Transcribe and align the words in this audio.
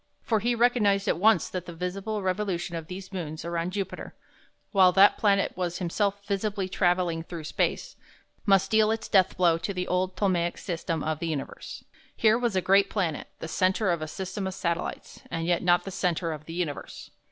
For 0.23 0.39
he 0.39 0.55
recognized 0.55 1.07
at 1.07 1.19
once 1.19 1.47
that 1.47 1.67
the 1.67 1.75
visible 1.75 2.23
revolution 2.23 2.75
of 2.75 2.87
these 2.87 3.13
moons 3.13 3.45
around 3.45 3.71
Jupiter, 3.73 4.15
while 4.71 4.91
that 4.93 5.15
planet 5.15 5.55
was 5.55 5.77
himself 5.77 6.25
visibly 6.25 6.67
travelling 6.67 7.21
through 7.21 7.43
space, 7.43 7.95
must 8.43 8.71
deal 8.71 8.89
its 8.89 9.07
death 9.07 9.37
blow 9.37 9.59
to 9.59 9.75
the 9.75 9.87
old 9.87 10.15
Ptolemaic 10.17 10.57
system 10.57 11.03
of 11.03 11.19
the 11.19 11.27
universe. 11.27 11.83
Here 12.15 12.39
was 12.39 12.55
a 12.55 12.61
great 12.61 12.89
planet, 12.89 13.27
the 13.37 13.47
centre 13.47 13.91
of 13.91 14.01
a 14.01 14.07
system 14.07 14.47
of 14.47 14.55
satellites, 14.55 15.21
and 15.29 15.45
yet 15.45 15.61
not 15.61 15.83
the 15.83 15.91
centre 15.91 16.31
of 16.31 16.45
the 16.45 16.53
universe. 16.53 17.11